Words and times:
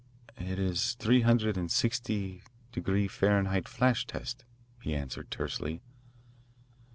"It 0.39 0.57
is 0.57 0.93
three 0.95 1.21
hundred 1.21 1.57
and 1.59 1.69
sixty 1.69 2.41
degree 2.71 3.07
Fahrenheit 3.07 3.67
flash 3.67 4.07
test," 4.07 4.45
he 4.81 4.95
answered 4.95 5.29
tersely. 5.29 5.83